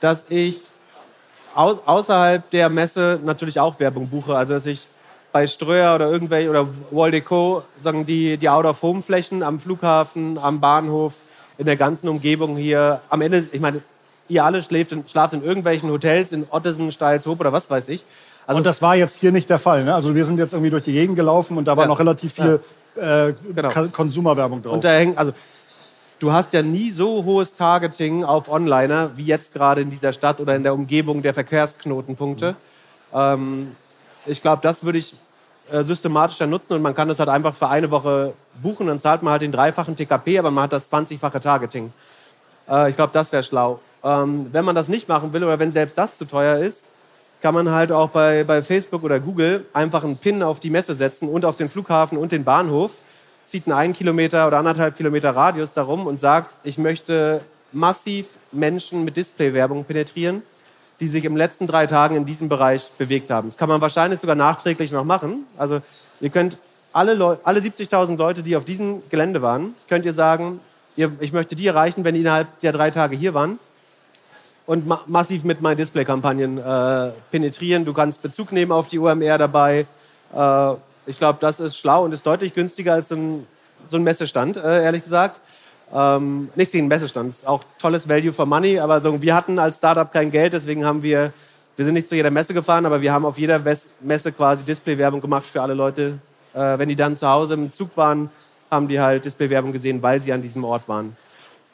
[0.00, 0.60] dass ich
[1.54, 4.34] au außerhalb der Messe natürlich auch Werbung buche.
[4.34, 4.88] Also dass ich
[5.32, 11.14] bei Ströer oder irgendwelche oder Waldeco sagen die, die Out-of-Home-Flächen am Flughafen, am Bahnhof,
[11.58, 13.00] in der ganzen Umgebung hier.
[13.10, 13.82] Am Ende, ich meine,
[14.28, 18.04] ihr alle schläft in, schlaft in irgendwelchen Hotels in Ottesen, Steilshoop oder was weiß ich.
[18.46, 19.84] Also, und das war jetzt hier nicht der Fall.
[19.84, 19.94] Ne?
[19.94, 22.32] Also wir sind jetzt irgendwie durch die Gegend gelaufen und da war ja, noch relativ
[22.32, 22.60] viel
[22.96, 23.28] ja.
[23.28, 23.70] äh, genau.
[23.92, 24.72] Konsumerwerbung drauf.
[24.72, 25.32] Und da hängen, also
[26.18, 30.40] du hast ja nie so hohes Targeting auf Onliner wie jetzt gerade in dieser Stadt
[30.40, 32.52] oder in der Umgebung der Verkehrsknotenpunkte.
[32.52, 32.56] Mhm.
[33.12, 33.76] Ähm,
[34.30, 35.14] ich glaube, das würde ich
[35.70, 38.86] äh, systematischer nutzen und man kann das halt einfach für eine Woche buchen.
[38.86, 41.92] Dann zahlt man halt den dreifachen TKP, aber man hat das 20-fache Targeting.
[42.68, 43.80] Äh, ich glaube, das wäre schlau.
[44.02, 46.86] Ähm, wenn man das nicht machen will oder wenn selbst das zu teuer ist,
[47.40, 50.94] kann man halt auch bei, bei Facebook oder Google einfach einen Pin auf die Messe
[50.94, 52.92] setzen und auf den Flughafen und den Bahnhof,
[53.46, 57.40] zieht einen einen Kilometer oder anderthalb Kilometer Radius darum und sagt, ich möchte
[57.72, 60.42] massiv Menschen mit Displaywerbung penetrieren,
[61.00, 63.48] die sich im letzten drei Tagen in diesem Bereich bewegt haben.
[63.48, 65.46] Das kann man wahrscheinlich sogar nachträglich noch machen.
[65.56, 65.80] Also
[66.20, 66.58] ihr könnt
[66.92, 70.60] alle, alle 70.000 Leute, die auf diesem Gelände waren, könnt ihr sagen,
[70.96, 73.58] ihr, ich möchte die erreichen, wenn die innerhalb der drei Tage hier waren
[74.66, 77.84] und ma massiv mit meinen Display-Kampagnen äh, penetrieren.
[77.84, 79.86] Du kannst Bezug nehmen auf die UMR dabei.
[80.34, 80.72] Äh,
[81.06, 83.46] ich glaube, das ist schlau und ist deutlich günstiger als so ein,
[83.88, 85.40] so ein Messestand, äh, ehrlich gesagt.
[85.92, 89.78] Ähm, nichts gegen Messestand, ist auch tolles Value for Money, aber so, wir hatten als
[89.78, 91.32] Startup kein Geld, deswegen haben wir,
[91.76, 93.60] wir sind nicht zu jeder Messe gefahren, aber wir haben auf jeder
[94.00, 96.18] Messe quasi Display-Werbung gemacht für alle Leute.
[96.54, 98.30] Äh, wenn die dann zu Hause im Zug waren,
[98.70, 101.16] haben die halt Display-Werbung gesehen, weil sie an diesem Ort waren.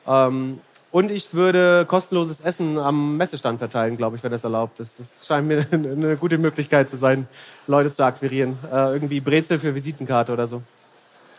[0.06, 0.60] Ähm,
[0.92, 4.98] und ich würde kostenloses Essen am Messestand verteilen, glaube ich, wenn das erlaubt ist.
[4.98, 7.28] Das scheint mir eine gute Möglichkeit zu sein,
[7.66, 8.58] Leute zu akquirieren.
[8.72, 10.62] Äh, irgendwie Brezel für Visitenkarte oder so.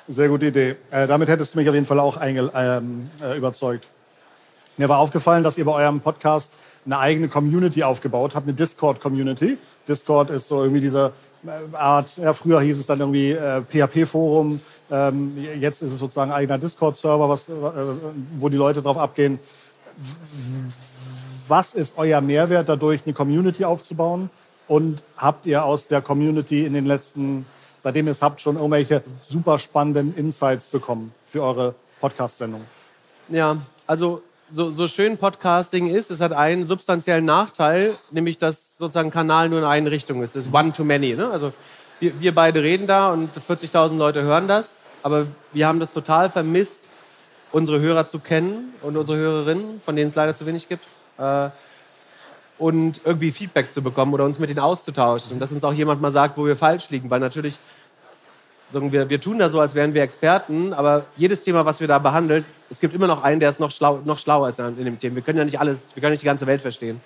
[0.07, 0.75] Sehr gute Idee.
[0.89, 3.87] Äh, damit hättest du mich auf jeden Fall auch ähm, äh, überzeugt.
[4.77, 6.53] Mir war aufgefallen, dass ihr bei eurem Podcast
[6.85, 9.57] eine eigene Community aufgebaut habt, eine Discord-Community.
[9.87, 11.11] Discord ist so irgendwie diese
[11.45, 16.31] äh, Art, ja, früher hieß es dann irgendwie äh, PHP-Forum, ähm, jetzt ist es sozusagen
[16.31, 19.39] ein eigener Discord-Server, äh, wo die Leute drauf abgehen.
[21.47, 24.29] Was ist euer Mehrwert dadurch, eine Community aufzubauen?
[24.67, 27.45] Und habt ihr aus der Community in den letzten,
[27.79, 32.65] seitdem ihr es habt, schon irgendwelche super spannenden Insights bekommen für eure Podcast-Sendung?
[33.29, 39.11] Ja, also so, so schön Podcasting ist, es hat einen substanziellen Nachteil, nämlich dass sozusagen
[39.11, 40.35] Kanal nur in eine Richtung ist.
[40.35, 41.15] Das ist One-to-Many.
[41.15, 41.29] Ne?
[41.29, 41.53] Also
[41.99, 44.79] wir, wir beide reden da und 40.000 Leute hören das.
[45.03, 46.81] aber wir haben das total vermisst,
[47.51, 50.85] unsere Hörer zu kennen und unsere Hörerinnen, von denen es leider zu wenig gibt.
[51.17, 51.49] Äh,
[52.57, 55.33] und irgendwie Feedback zu bekommen oder uns mit ihnen auszutauschen.
[55.33, 57.09] Und dass uns auch jemand mal sagt, wo wir falsch liegen.
[57.09, 57.57] Weil natürlich,
[58.71, 61.87] sagen wir, wir tun da so, als wären wir Experten, aber jedes Thema, was wir
[61.87, 64.83] da behandeln, es gibt immer noch einen, der ist noch, schlau, noch schlauer ist in
[64.83, 65.15] dem Thema.
[65.15, 66.99] Wir können ja nicht alles, wir können nicht die ganze Welt verstehen.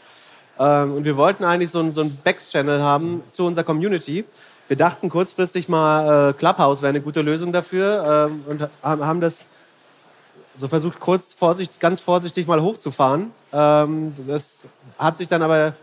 [0.57, 4.25] Ähm, und wir wollten eigentlich so, ein, so einen Backchannel haben zu unserer Community.
[4.67, 9.39] Wir dachten kurzfristig mal, äh, Clubhouse wäre eine gute Lösung dafür ähm, und haben das
[10.57, 13.31] so versucht, kurz vorsichtig, ganz vorsichtig mal hochzufahren.
[13.53, 14.59] Ähm, das
[14.97, 15.73] hat sich dann aber,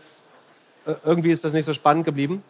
[0.85, 2.43] äh, irgendwie ist das nicht so spannend geblieben.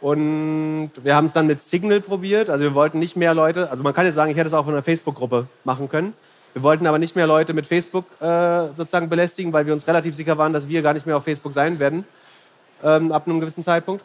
[0.00, 2.50] Und wir haben es dann mit Signal probiert.
[2.50, 4.66] Also wir wollten nicht mehr Leute, also man kann jetzt sagen, ich hätte es auch
[4.66, 6.12] in einer Facebook-Gruppe machen können.
[6.52, 10.14] Wir wollten aber nicht mehr Leute mit Facebook äh, sozusagen belästigen, weil wir uns relativ
[10.14, 12.04] sicher waren, dass wir gar nicht mehr auf Facebook sein werden
[12.82, 14.04] ähm, ab einem gewissen Zeitpunkt.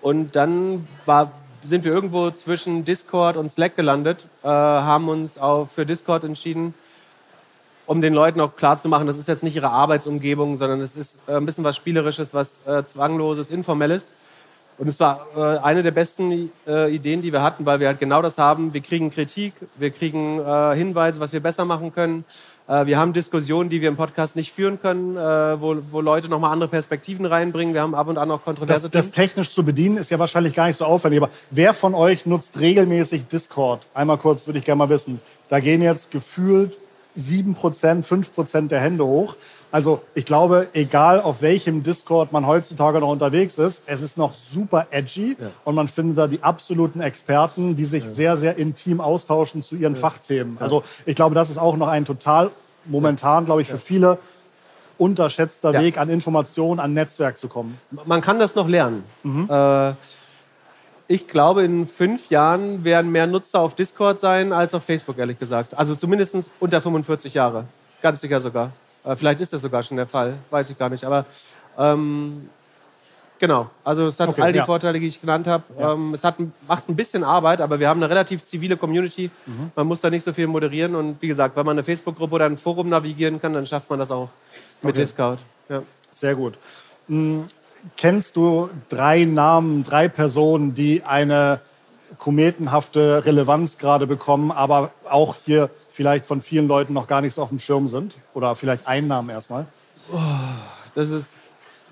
[0.00, 5.68] Und dann war, sind wir irgendwo zwischen Discord und Slack gelandet, äh, haben uns auch
[5.68, 6.74] für Discord entschieden,
[7.86, 11.32] um den Leuten auch klarzumachen, das ist jetzt nicht ihre Arbeitsumgebung, sondern es ist äh,
[11.32, 14.10] ein bisschen was Spielerisches, was äh, Zwangloses, Informelles.
[14.78, 17.98] Und es war äh, eine der besten äh, Ideen, die wir hatten, weil wir halt
[17.98, 18.72] genau das haben.
[18.72, 22.24] Wir kriegen Kritik, wir kriegen äh, Hinweise, was wir besser machen können.
[22.70, 25.20] Äh, wir haben Diskussionen, die wir im Podcast nicht führen können, äh,
[25.60, 27.74] wo, wo Leute nochmal andere Perspektiven reinbringen.
[27.74, 30.54] Wir haben ab und an auch kontroverse das, das technisch zu bedienen ist ja wahrscheinlich
[30.54, 31.20] gar nicht so aufwendig.
[31.20, 33.86] Aber wer von euch nutzt regelmäßig Discord?
[33.92, 35.20] Einmal kurz würde ich gerne mal wissen.
[35.48, 36.78] Da gehen jetzt gefühlt
[37.18, 39.36] 7%, 5% der Hände hoch.
[39.72, 44.34] Also ich glaube, egal auf welchem Discord man heutzutage noch unterwegs ist, es ist noch
[44.34, 45.50] super edgy ja.
[45.64, 48.10] und man findet da die absoluten Experten, die sich ja.
[48.10, 50.00] sehr, sehr intim austauschen zu ihren ja.
[50.00, 50.58] Fachthemen.
[50.58, 52.50] Also ich glaube, das ist auch noch ein total
[52.84, 54.18] momentan, glaube ich, für viele
[54.98, 57.78] unterschätzter Weg an Informationen, an Netzwerk zu kommen.
[58.04, 59.04] Man kann das noch lernen.
[59.22, 59.46] Mhm.
[59.48, 59.94] Äh,
[61.10, 65.40] ich glaube, in fünf Jahren werden mehr Nutzer auf Discord sein als auf Facebook, ehrlich
[65.40, 65.76] gesagt.
[65.76, 67.64] Also zumindest unter 45 Jahre.
[68.00, 68.70] Ganz sicher sogar.
[69.04, 71.02] Äh, vielleicht ist das sogar schon der Fall, weiß ich gar nicht.
[71.02, 71.26] Aber
[71.76, 72.48] ähm,
[73.40, 74.64] genau, also es hat okay, all die ja.
[74.64, 75.64] Vorteile, die ich genannt habe.
[75.76, 75.94] Ja.
[75.94, 76.36] Ähm, es hat,
[76.68, 79.32] macht ein bisschen Arbeit, aber wir haben eine relativ zivile Community.
[79.46, 79.72] Mhm.
[79.74, 80.94] Man muss da nicht so viel moderieren.
[80.94, 83.98] Und wie gesagt, wenn man eine Facebook-Gruppe oder ein Forum navigieren kann, dann schafft man
[83.98, 84.28] das auch
[84.80, 85.00] mit okay.
[85.02, 85.40] Discord.
[85.68, 85.82] Ja.
[86.12, 86.56] Sehr gut.
[87.96, 91.60] Kennst du drei Namen, drei Personen, die eine
[92.18, 97.42] kometenhafte Relevanz gerade bekommen, aber auch hier vielleicht von vielen Leuten noch gar nicht so
[97.42, 98.16] auf dem Schirm sind?
[98.34, 99.66] Oder vielleicht Einnahmen erstmal?
[100.12, 100.18] Oh,
[100.94, 101.28] das ist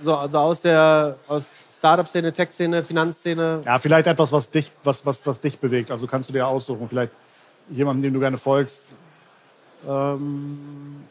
[0.01, 1.45] so also aus der aus
[1.79, 3.63] Startup-Szene, Tech-Szene, Finanzszene.
[3.65, 5.91] Ja, vielleicht etwas, was dich, was, was, was dich bewegt.
[5.93, 6.89] Also kannst du dir aussuchen.
[6.89, 7.13] Vielleicht
[7.71, 8.83] jemanden, dem du gerne folgst.
[9.87, 11.05] Ähm,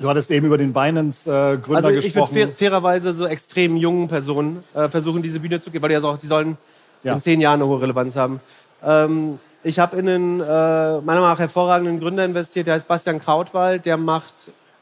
[0.00, 2.36] du hattest eben über den Binance-Gründer also ich gesprochen.
[2.36, 5.96] Ich würde fairerweise so extrem jungen Personen äh, versuchen, diese Bühne zu geben, weil die,
[5.96, 6.56] also auch, die sollen
[7.02, 7.14] ja.
[7.14, 8.40] in zehn Jahren eine hohe Relevanz haben.
[8.82, 13.20] Ähm, ich habe in einen äh, meiner Meinung nach hervorragenden Gründer investiert, der heißt Bastian
[13.20, 13.86] Krautwald.
[13.86, 14.34] Der macht,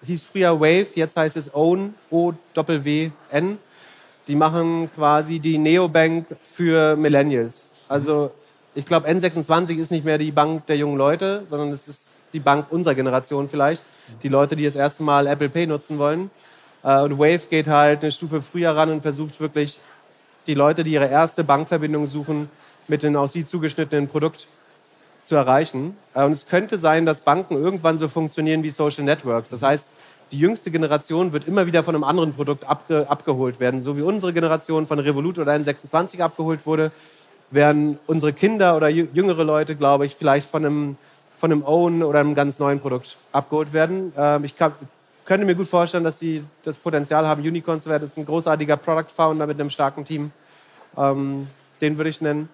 [0.05, 3.59] hieß früher Wave, jetzt heißt es Own, O-W-N.
[4.29, 7.71] Die machen quasi die Neobank für Millennials.
[7.89, 8.33] Also
[8.75, 12.06] ich glaube, N26 ist nicht mehr die Bank der jungen Leute, sondern es ist
[12.37, 13.83] die Bank unserer Generation vielleicht.
[14.23, 16.31] Die Leute, die das erste Mal Apple Pay nutzen wollen.
[16.85, 19.81] Äh, und Wave geht halt eine Stufe früher ran und versucht wirklich
[20.47, 22.49] die Leute, die ihre erste Bankverbindung suchen,
[22.89, 24.47] mit dem auf sie zugeschnittenen Produkt
[25.25, 25.97] zu erreichen.
[26.15, 29.49] Äh, und es könnte sein, dass Banken irgendwann so funktionieren wie Social Networks.
[29.49, 29.89] Das heißt,
[30.33, 33.81] die jüngste Generation wird immer wieder von einem anderen Produkt abge abgeholt werden.
[33.81, 36.91] So wie unsere Generation von Revolut oder N26 abgeholt wurde,
[37.51, 40.97] werden unsere Kinder oder jüngere Leute, glaube ich, vielleicht von einem,
[41.39, 44.13] von einem Own oder einem ganz neuen Produkt abgeholt werden.
[44.17, 44.73] Ähm, ich kann,
[45.25, 48.03] könnte mir gut vorstellen, dass sie das Potenzial haben, Unicorn zu werden.
[48.03, 50.33] Das ist ein großartiger Product Founder mit einem starken Team.
[50.97, 51.49] Ähm,
[51.81, 52.49] den würde ich nennen.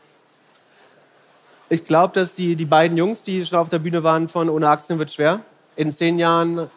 [1.68, 4.68] Ich glaube, dass die, die beiden Jungs, die schon auf der Bühne waren von Ohne
[4.68, 5.40] Aktien wird schwer,
[5.76, 6.68] in zehn Jahren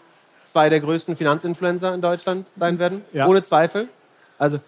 [0.45, 3.03] zwei der größten Finanzinfluencer in Deutschland sein werden.
[3.11, 3.27] Ja.
[3.27, 3.89] Ohne Zweifel.
[4.37, 4.59] Also,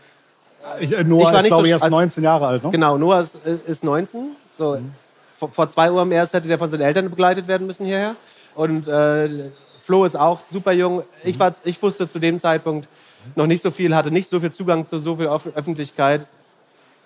[0.79, 2.63] ich, äh, Noah ich ist, glaube so, ich, erst 19 Jahre alt.
[2.63, 2.71] Ne?
[2.71, 4.35] Genau, Noah ist, ist 19.
[4.57, 4.91] So, mhm.
[5.37, 8.15] Vor, vor, zwei Uhr am erst hätte der von seinen Eltern begleitet werden müssen hierher.
[8.55, 11.03] Und äh, Flo ist auch super jung.
[11.23, 12.87] Ich, war, ich wusste zu dem Zeitpunkt
[13.35, 16.27] noch nicht so viel, hatte nicht so viel Zugang zu so viel Öffentlichkeit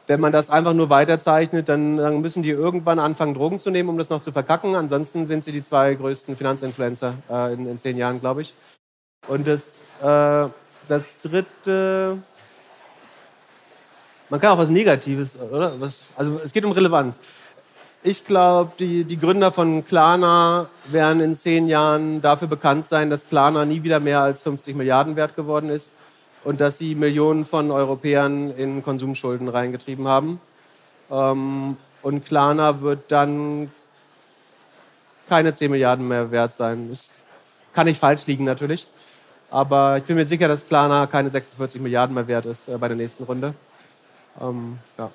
[0.08, 3.88] wenn man das einfach nur weiterzeichnet, dann, dann, müssen die irgendwann anfangen, Drogen zu nehmen,
[3.88, 4.76] um das noch zu verkacken.
[4.76, 8.54] Ansonsten sind sie die zwei größten Finanzinfluencer äh, in, in, zehn Jahren, glaube ich.
[9.28, 9.62] Und das,
[10.02, 10.50] äh,
[10.88, 12.18] das dritte,
[14.30, 15.80] man kann auch was Negatives, oder?
[15.80, 17.20] Was, also es geht um Relevanz.
[18.04, 23.30] Ich glaube, die, die Gründer von Klarna werden in zehn Jahren dafür bekannt sein, dass
[23.30, 25.92] Klarna nie wieder mehr als 50 Milliarden wert geworden ist
[26.44, 30.42] und dass sie Millionen von Europäern in Konsumschulden reingetrieben haben.
[31.12, 33.70] Ähm, und Klarna wird dann
[35.30, 36.90] keine 10 Milliarden mehr wert sein.
[36.90, 37.10] Das
[37.72, 38.88] kann nicht falsch liegen natürlich.
[39.52, 42.88] Aber ich bin mir sicher, dass Klarna keine 46 Milliarden mehr wert ist äh, bei
[42.88, 43.54] der nächsten Runde.
[44.42, 45.12] Ähm, ja.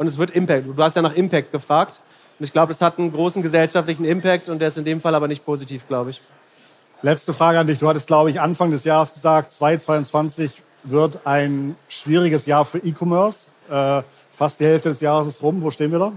[0.00, 0.66] Und es wird Impact.
[0.66, 2.00] Du hast ja nach Impact gefragt.
[2.38, 5.14] Und ich glaube, es hat einen großen gesellschaftlichen Impact und der ist in dem Fall
[5.14, 6.22] aber nicht positiv, glaube ich.
[7.02, 7.80] Letzte Frage an dich.
[7.80, 13.40] Du hattest, glaube ich, Anfang des Jahres gesagt, 2022 wird ein schwieriges Jahr für E-Commerce.
[13.68, 14.00] Äh,
[14.32, 15.60] fast die Hälfte des Jahres ist rum.
[15.60, 16.12] Wo stehen wir da?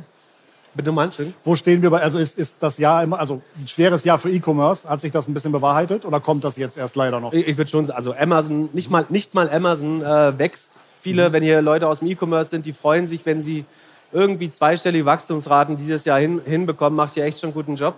[0.75, 1.33] Bitte manchen.
[1.43, 4.31] Wo stehen wir bei, also ist, ist das Jahr immer, also ein schweres Jahr für
[4.31, 4.87] E-Commerce?
[4.87, 7.33] Hat sich das ein bisschen bewahrheitet oder kommt das jetzt erst leider noch?
[7.33, 10.72] Ich, ich würde schon sagen, also Amazon, nicht mal, nicht mal Amazon äh, wächst.
[11.03, 11.33] Viele, mhm.
[11.33, 13.65] wenn hier Leute aus dem E-Commerce sind, die freuen sich, wenn sie
[14.13, 17.95] irgendwie zweistellige Wachstumsraten dieses Jahr hin, hinbekommen, macht hier echt schon einen guten Job.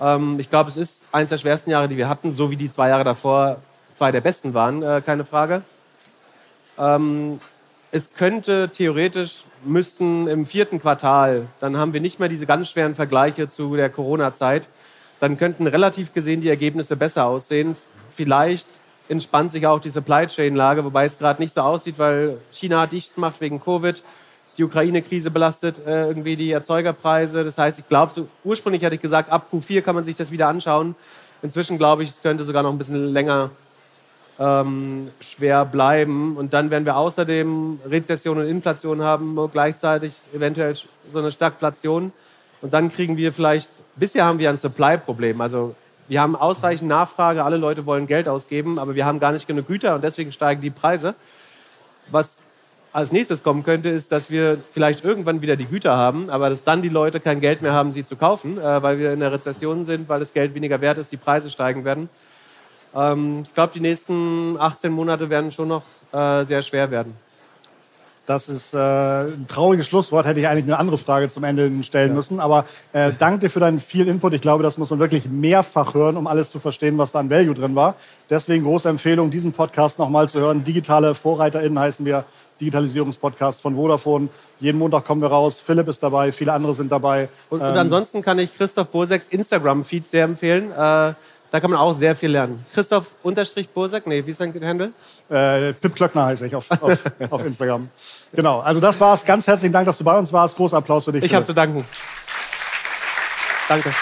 [0.00, 2.70] Ähm, ich glaube, es ist eines der schwersten Jahre, die wir hatten, so wie die
[2.70, 3.56] zwei Jahre davor
[3.92, 5.62] zwei der besten waren, äh, keine Frage.
[6.78, 7.40] Ähm,
[7.90, 12.94] es könnte theoretisch, müssten im vierten Quartal, dann haben wir nicht mehr diese ganz schweren
[12.94, 14.68] Vergleiche zu der Corona-Zeit,
[15.18, 17.74] dann könnten relativ gesehen die Ergebnisse besser aussehen.
[18.14, 18.68] Vielleicht
[19.08, 23.16] entspannt sich auch die Supply Chain-Lage, wobei es gerade nicht so aussieht, weil China dicht
[23.18, 24.02] macht wegen Covid.
[24.58, 27.44] Die Ukraine-Krise belastet äh, irgendwie die Erzeugerpreise.
[27.44, 30.30] Das heißt, ich glaube, so, ursprünglich hatte ich gesagt, ab Q4 kann man sich das
[30.30, 30.94] wieder anschauen.
[31.42, 33.50] Inzwischen glaube ich, es könnte sogar noch ein bisschen länger
[34.38, 36.36] ähm, schwer bleiben.
[36.36, 42.12] Und dann werden wir außerdem Rezession und Inflation haben, gleichzeitig eventuell so eine Stagflation.
[42.60, 45.40] Und dann kriegen wir vielleicht, bisher haben wir ein Supply-Problem.
[45.40, 45.76] Also
[46.08, 49.66] wir haben ausreichend Nachfrage, alle Leute wollen Geld ausgeben, aber wir haben gar nicht genug
[49.66, 51.14] Güter und deswegen steigen die Preise.
[52.10, 52.38] Was
[52.92, 56.64] als nächstes kommen könnte, ist, dass wir vielleicht irgendwann wieder die Güter haben, aber dass
[56.64, 59.30] dann die Leute kein Geld mehr haben, sie zu kaufen, äh, weil wir in der
[59.30, 62.08] Rezession sind, weil das Geld weniger wert ist, die Preise steigen werden.
[62.94, 67.14] Ähm, ich glaube, die nächsten 18 Monate werden schon noch äh, sehr schwer werden.
[68.28, 70.26] Das ist äh, ein trauriges Schlusswort.
[70.26, 72.14] Hätte ich eigentlich eine andere Frage zum Ende stellen ja.
[72.14, 72.40] müssen.
[72.40, 74.34] Aber äh, danke dir für deinen viel Input.
[74.34, 77.30] Ich glaube, das muss man wirklich mehrfach hören, um alles zu verstehen, was da an
[77.30, 77.94] Value drin war.
[78.28, 80.62] Deswegen große Empfehlung, diesen Podcast nochmal zu hören.
[80.62, 82.26] Digitale VorreiterInnen heißen wir.
[82.60, 84.28] Digitalisierungspodcast von Vodafone.
[84.60, 85.58] Jeden Montag kommen wir raus.
[85.64, 87.28] Philipp ist dabei, viele andere sind dabei.
[87.48, 90.72] Und, und ähm, ansonsten kann ich Christoph Boseks Instagram-Feed sehr empfehlen.
[90.72, 91.14] Äh,
[91.50, 92.64] da kann man auch sehr viel lernen.
[92.72, 94.92] Christoph Unterstrich Bursack, nee, wie ist dein Handle?
[95.30, 96.98] Äh, Pip Klöckner heiße ich auf, auf,
[97.30, 97.88] auf, Instagram.
[98.32, 99.24] Genau, also das war's.
[99.24, 100.56] Ganz herzlichen Dank, dass du bei uns warst.
[100.56, 101.24] Großer Applaus für dich.
[101.24, 101.84] Ich habe zu danken.
[103.68, 103.92] Danke.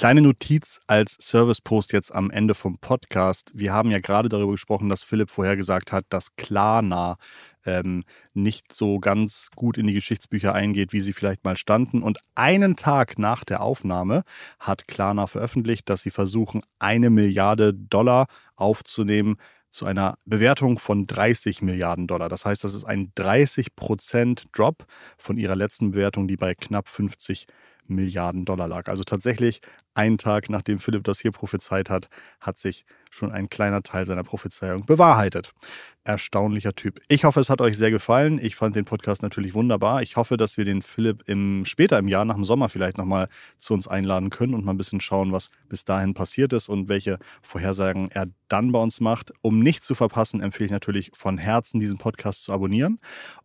[0.00, 3.50] Kleine Notiz als Service-Post jetzt am Ende vom Podcast.
[3.52, 7.16] Wir haben ja gerade darüber gesprochen, dass Philipp vorher gesagt hat, dass Klarna
[7.64, 12.02] ähm, nicht so ganz gut in die Geschichtsbücher eingeht, wie sie vielleicht mal standen.
[12.02, 14.24] Und einen Tag nach der Aufnahme
[14.58, 19.36] hat Klarna veröffentlicht, dass sie versuchen, eine Milliarde Dollar aufzunehmen
[19.70, 22.28] zu einer Bewertung von 30 Milliarden Dollar.
[22.28, 24.84] Das heißt, das ist ein 30 Prozent Drop
[25.16, 27.46] von ihrer letzten Bewertung, die bei knapp 50
[27.86, 28.88] Milliarden Dollar lag.
[28.88, 29.60] Also tatsächlich
[29.94, 32.08] einen Tag nachdem Philipp das hier prophezeit hat,
[32.40, 35.52] hat sich schon ein kleiner Teil seiner Prophezeiung bewahrheitet.
[36.04, 37.00] Erstaunlicher Typ.
[37.08, 38.38] Ich hoffe, es hat euch sehr gefallen.
[38.40, 40.00] Ich fand den Podcast natürlich wunderbar.
[40.00, 43.28] Ich hoffe, dass wir den Philipp im, später im Jahr, nach dem Sommer vielleicht nochmal
[43.58, 46.88] zu uns einladen können und mal ein bisschen schauen, was bis dahin passiert ist und
[46.88, 49.32] welche Vorhersagen er dann bei uns macht.
[49.42, 52.98] Um nicht zu verpassen, empfehle ich natürlich von Herzen, diesen Podcast zu abonnieren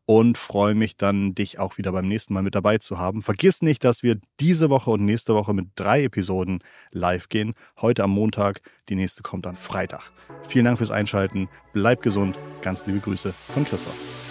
[0.06, 3.22] und freue mich dann, dich auch wieder beim nächsten Mal mit dabei zu haben.
[3.22, 6.45] Vergiss nicht, dass wir diese Woche und nächste Woche mit drei Episoden
[6.92, 7.54] live gehen.
[7.82, 10.12] Heute am Montag, die nächste kommt dann Freitag.
[10.48, 11.50] Vielen Dank fürs Einschalten.
[11.74, 12.38] Bleibt gesund.
[12.62, 14.25] Ganz liebe Grüße von Christoph.